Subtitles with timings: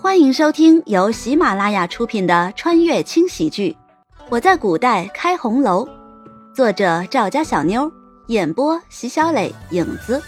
[0.00, 3.76] 欢迎收听由喜马拉雅出品的穿越轻喜剧
[4.30, 5.84] 《我在古代开红楼》，
[6.54, 7.90] 作者赵家小妞，
[8.28, 10.22] 演播席小磊、影子，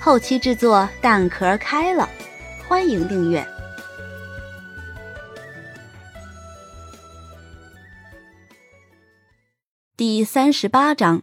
[0.00, 2.08] 后期制作蛋壳开了。
[2.66, 3.46] 欢迎订阅。
[9.96, 11.22] 第三十八章，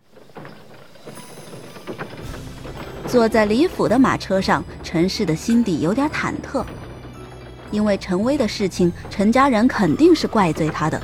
[3.05, 6.65] 坐在李府的马车上，陈氏的心底有点忐忑。
[7.71, 11.01] 因为陈威的事情，陈家人肯定是怪罪他的。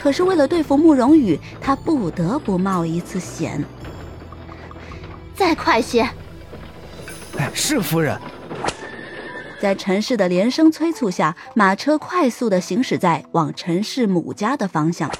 [0.00, 3.64] 可是为了对付慕容羽，他不得不冒一次险。
[5.34, 6.02] 再快些！
[7.36, 8.18] 哎，是夫人。
[9.60, 15.10] 在陈氏的连声催促下，马车快速的行驶在往陈氏母家的方向。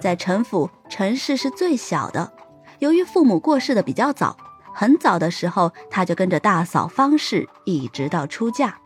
[0.00, 2.32] 在陈府，陈氏是最小的。
[2.80, 4.36] 由于父母过世的比较早，
[4.74, 8.78] 很早的时候，他就跟着大嫂方氏一直到出嫁。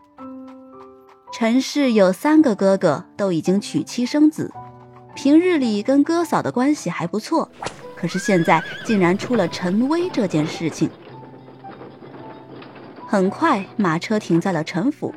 [1.33, 4.51] 陈氏有三个哥哥，都已经娶妻生子，
[5.15, 7.49] 平日里跟哥嫂的关系还不错。
[7.95, 10.87] 可是现在竟然出了陈威这件事情。
[13.07, 15.11] 很快，马车停在了陈府。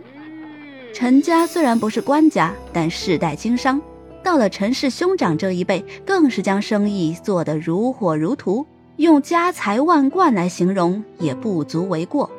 [0.95, 3.79] 陈家虽然不是官家，但世代经商，
[4.23, 12.31] 到了陈氏兄长这一辈，更是将生意做得如火如荼，用家财万贯来形容也不足为过。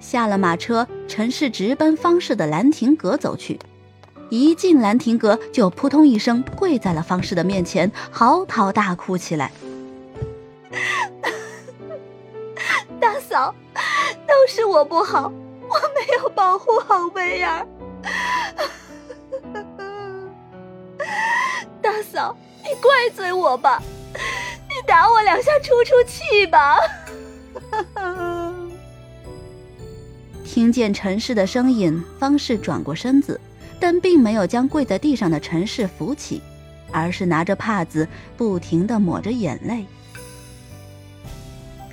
[0.00, 3.58] 下了马车，陈氏直奔方氏的兰亭阁走去。
[4.30, 9.50] 一进兰亭阁，就扑通一声跪在了方氏的面前，嚎啕大哭起来。
[13.00, 13.54] 大嫂，
[14.26, 15.32] 都是我不好，
[15.62, 17.66] 我没有保护好薇儿。
[21.80, 23.82] 大嫂，你怪罪我吧，
[24.12, 26.78] 你打我两下出出气吧。
[30.58, 33.40] 听见陈氏的声音，方氏转过身子，
[33.78, 36.42] 但并没有将跪在地上的陈氏扶起，
[36.90, 39.86] 而是拿着帕子不停地抹着眼泪。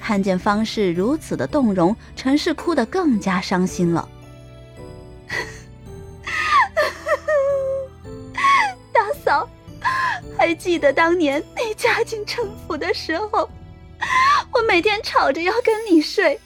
[0.01, 4.09] 看见方氏如此的动容，陈氏哭得更加伤心了。
[8.91, 9.47] 大嫂，
[10.35, 13.47] 还记得当年你嫁进陈府的时候，
[14.51, 16.39] 我每天吵着要跟你睡。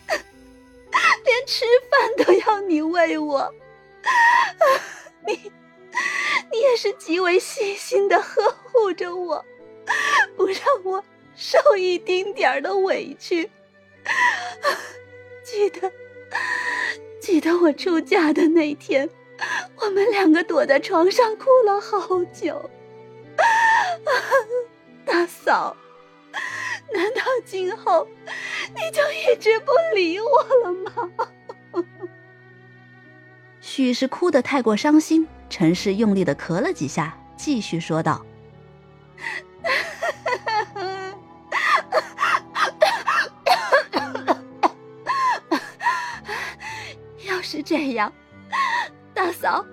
[1.30, 3.54] 连吃饭都要你喂我，
[5.28, 5.52] 你
[6.52, 9.46] 你也是极为细心的呵护着我，
[10.36, 11.04] 不让我
[11.36, 13.48] 受一丁点儿的委屈。
[15.46, 15.92] 记得
[17.22, 19.08] 记得我出嫁的那天，
[19.78, 22.70] 我们两个躲在床上哭了好久。
[25.06, 25.78] 大嫂。
[26.92, 28.08] 难道今后
[28.76, 31.10] 你就一直不理我了吗？
[33.62, 38.26] 许是哭得太过伤心，陈氏用力的咳了几下，继续说道
[47.28, 48.12] ：“要是这样，
[49.14, 49.66] 大嫂，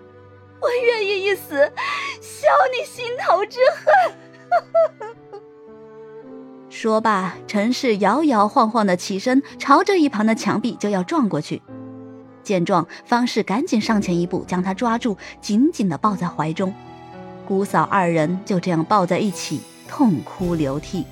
[0.60, 1.72] 我愿意一死，
[2.20, 4.14] 消你心头之恨。”
[6.76, 11.62] 说罢，陈氏摇摇晃晃的起身，朝着一旁的墙壁就要撞过去。
[12.42, 16.74] 见状，方氏赶紧上前一步，将他抓住，紧紧的抱在怀中。
[17.46, 21.06] 姑嫂二人就这样抱在一起，痛哭流涕。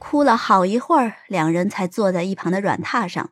[0.00, 3.30] 哭了好一会儿，两人才坐在一旁的软榻上。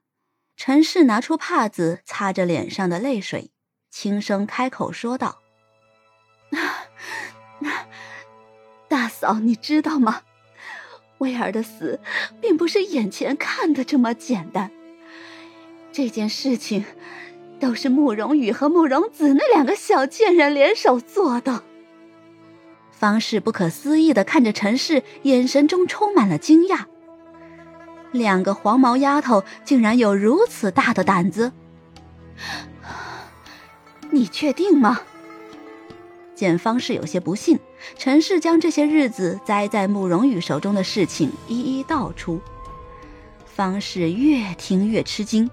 [0.57, 3.51] 陈氏拿出帕子擦着脸上的泪水，
[3.91, 5.39] 轻声开口说道
[8.89, 10.21] ：“大嫂，你知道吗？”
[11.19, 12.01] 威儿的死，
[12.41, 14.71] 并不是眼前看的这么简单。
[15.93, 16.85] 这件事情，
[17.59, 21.63] 都是慕容羽和慕容子那两个小贱人联手做的。
[22.91, 26.85] 方氏不可思议的看着陈氏，眼神中充满了惊讶。
[28.13, 31.53] 两个黄毛丫头竟然有如此大的胆子！
[34.11, 35.01] 你确定吗？
[36.35, 37.59] 见方氏有些不信，
[37.97, 42.41] 陈氏将这些日子栽在慕容羽手中的事情一一道出。
[43.45, 45.51] 方氏越听越吃惊，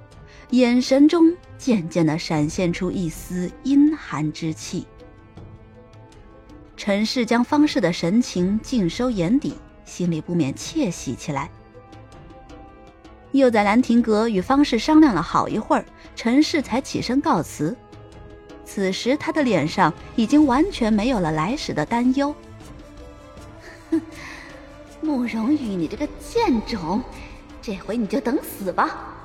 [0.49, 4.85] 眼神中渐渐的闪现出一丝阴寒之气。
[6.75, 9.53] 陈氏将方氏的神情尽收眼底，
[9.85, 11.49] 心里不免窃喜起来。
[13.31, 15.85] 又在兰亭阁与方氏商量了好一会儿，
[16.15, 17.75] 陈氏才起身告辞。
[18.65, 22.33] 此时，他的脸上已经完全没有了来时的担忧。
[23.91, 24.01] 哼，
[25.01, 27.01] 慕容羽，你这个贱种，
[27.61, 29.15] 这回你就等死吧！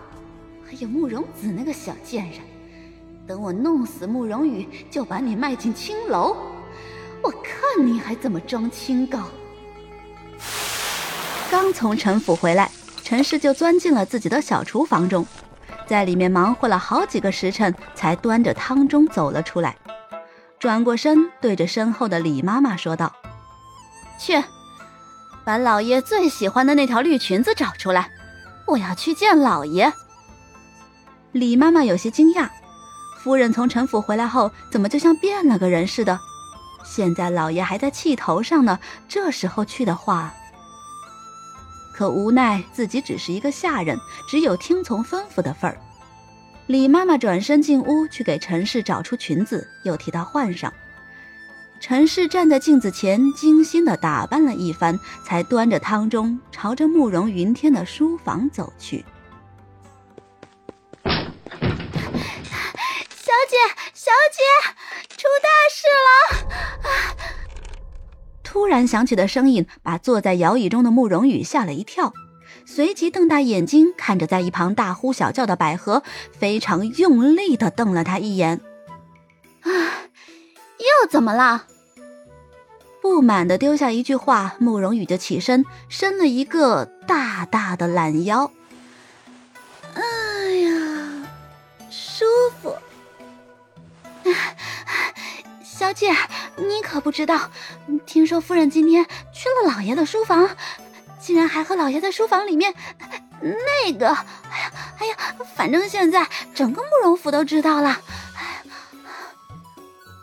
[0.66, 2.40] 还有慕容子那个小贱人，
[3.26, 6.36] 等我弄死慕容羽，就把你卖进青楼。
[7.22, 9.22] 我看你还怎么装清高！
[11.50, 12.70] 刚从陈府回来，
[13.02, 15.26] 陈氏就钻进了自己的小厨房中，
[15.88, 19.74] 在里面忙活了好几个时辰，才端着汤盅走了出来。
[20.58, 23.12] 转过身，对着身后的李妈妈说道
[24.20, 24.42] ：“去，
[25.44, 28.10] 把老爷最喜欢的那条绿裙子找出来，
[28.66, 29.92] 我要去见老爷。”
[31.32, 32.48] 李妈妈有些惊讶，
[33.22, 36.18] 夫人从陈府回来后，怎么就像变了个人似的？
[36.84, 40.34] 现在老爷还在气头上呢，这时候去的话，
[41.98, 43.98] 可无奈自己只是一个下人，
[44.28, 45.76] 只有听从吩咐的份儿。
[46.68, 50.72] 李妈妈转身进屋去给陈氏找出裙子，又替她换上。
[51.80, 54.96] 陈氏站在镜子前，精心的打扮了一番，
[55.26, 59.04] 才端着汤盅朝着慕容云天的书房走去。
[61.02, 61.10] 小
[63.50, 63.56] 姐，
[63.92, 64.44] 小姐，
[65.16, 66.87] 出大事了！
[68.58, 72.12] 突然响起的声音把坐在摇椅中的慕容羽吓了一跳。
[72.66, 76.02] 随即瞪大眼睛看着在一旁大呼小叫的百合，
[76.32, 78.60] 非常用力的瞪了他一眼。
[79.60, 81.66] 啊，又怎么了？
[83.00, 88.50] 不满的丢下一句话，慕容羽就起身，伸了一个大大的懒腰。
[89.94, 90.02] 哎
[90.56, 91.28] 呀，
[91.90, 92.24] 舒
[92.60, 92.74] 服。
[95.62, 96.12] 小姐，
[96.58, 97.50] 你可不知道，
[98.04, 100.50] 听说夫人今天去了老爷的书房。
[101.20, 102.72] 竟然还和老爷在书房里面，
[103.42, 105.16] 那个，哎呀，哎呀，
[105.56, 106.24] 反正现在
[106.54, 108.00] 整个慕容府都知道了。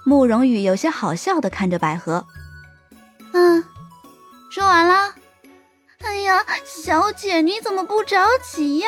[0.06, 2.26] 慕容羽有些好笑的看着百合，
[3.34, 3.62] 嗯，
[4.50, 5.14] 说完了。
[6.02, 8.88] 哎呀，小姐你怎么不着急呀？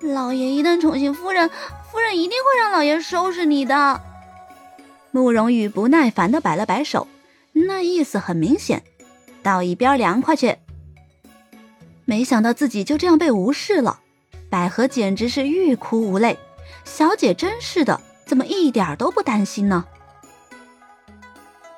[0.00, 1.48] 老爷一旦宠幸夫人，
[1.92, 4.02] 夫人一定会让老爷收拾你的。
[5.10, 7.06] 慕容羽不耐烦的摆了摆手，
[7.52, 8.82] 那意思很明显，
[9.42, 10.56] 到一边凉快去。
[12.04, 14.00] 没想到自己就这样被无视了，
[14.48, 16.38] 百合简直是欲哭无泪。
[16.84, 19.84] 小姐真是的，怎么一点都不担心呢？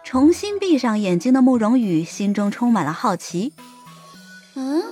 [0.05, 3.55] 重新闭上眼睛的慕容羽心中充满了好奇。
[4.55, 4.83] 嗯，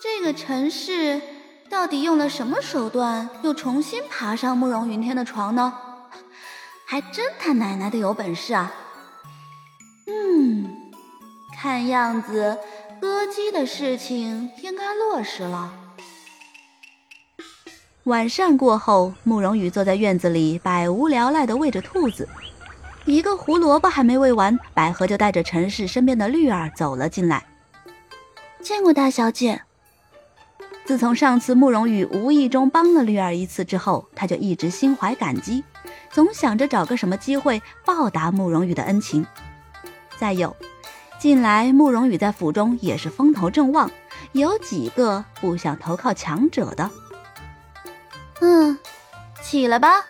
[0.00, 1.20] 这个陈氏
[1.68, 5.72] 到底用了什么手段，又重新爬上慕容云天的床呢？
[6.90, 8.72] 还真他奶奶的有本事啊！
[10.06, 10.90] 嗯，
[11.54, 12.56] 看样子。
[12.98, 15.70] 歌姬的事情应该落实了。
[18.04, 22.26] 晚膳过后，慕容羽坐在院子里，百无聊赖地喂着兔子。
[23.04, 27.44] 一个胡萝卜还没喂完，百合就带着陈氏身边的绿儿走了进来。
[28.62, 29.60] 见过大小姐。
[30.86, 35.62] 自从上次慕容羽无意中帮了绿儿一次之后，他就一直心怀感激，
[36.10, 39.26] 总想着找个什么机会报答慕容羽的恩情。
[40.18, 40.56] 再有。
[41.18, 43.90] 近来慕容羽在府中也是风头正旺，
[44.30, 46.88] 有几个不想投靠强者的。
[48.40, 48.78] 嗯，
[49.42, 50.06] 起来吧。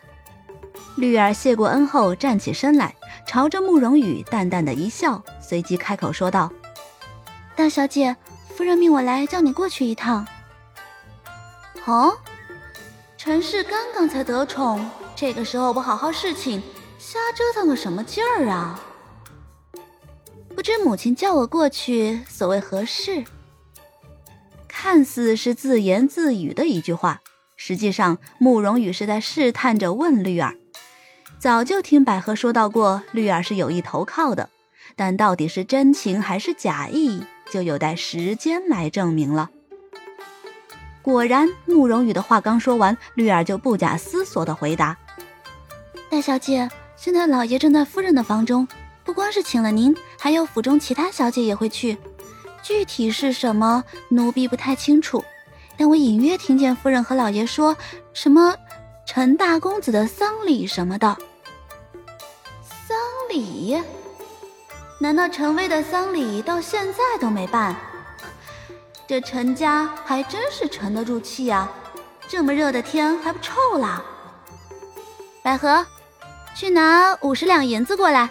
[0.96, 2.94] 绿儿谢过恩后站起身来，
[3.26, 6.52] 朝着慕容羽淡淡的一笑，随即开口说道
[7.56, 8.14] ：“大小姐，
[8.54, 10.26] 夫人命我来叫你过去一趟。”
[11.86, 12.18] 哦，
[13.16, 14.84] 陈氏刚刚才得宠，
[15.20, 16.62] 这个时候不好好侍寝，
[16.96, 18.80] 瞎折腾个什么劲儿啊？
[20.54, 23.24] 不知母亲叫我过去，所谓何事？
[24.68, 27.20] 看似是自言自语的一句话，
[27.56, 30.54] 实际上慕容羽是在试探着问绿儿。
[31.40, 34.48] 早就听百合说到过，绿儿是有意投靠的，
[34.94, 39.50] 但到底是真情还是假意，就有待时间来证明了。
[41.02, 44.96] 果然，慕容羽的话刚说完，绿儿就不假思索的回答
[46.10, 48.66] ：“大小姐，现在老爷正在夫人的房中。”
[49.04, 51.96] 不光是请了您，还有府中其他小姐也会去。
[52.62, 55.24] 具体是什么，奴婢不太清楚。
[55.78, 57.74] 但我隐约听见夫人和老爷说
[58.12, 58.54] 什么
[59.06, 61.16] 陈大公子的丧礼什么的。
[62.62, 62.96] 丧
[63.30, 63.82] 礼？
[65.00, 67.74] 难道陈威的丧礼到现在都没办？
[69.06, 71.72] 这陈家还真是沉得住气啊！
[72.28, 74.04] 这么热的天还不臭了？
[75.42, 75.86] 百合，
[76.58, 78.28] 去拿五十两银子过来。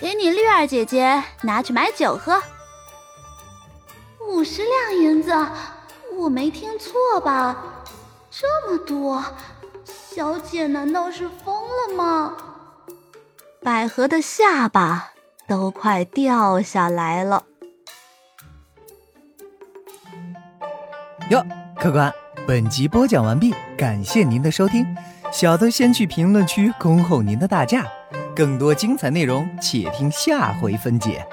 [0.00, 2.40] 给你绿儿姐姐拿去买酒喝。
[4.20, 5.34] 五十两银子，
[6.16, 7.82] 我没听错吧？
[8.30, 9.24] 这么多，
[9.84, 12.36] 小姐难道是疯了吗？
[13.60, 15.10] 百合的下巴
[15.48, 17.44] 都快掉下来了。
[21.30, 21.44] 哟，
[21.76, 22.14] 客官，
[22.46, 24.86] 本集播讲完毕，感谢您的收听。
[25.32, 27.86] 小的先去评论区恭候您的大驾。
[28.34, 31.24] 更多精彩内容，且听下回分解。